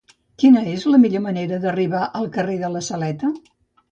[0.43, 3.33] Quina és la millor manera d'arribar al carrer de la Saleta?